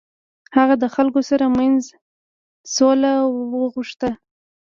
هغه 0.57 0.75
د 0.83 0.85
خلکو 0.95 1.19
تر 1.29 1.41
منځ 1.57 1.81
سوله 2.75 3.11
وغوښته. 3.61 4.09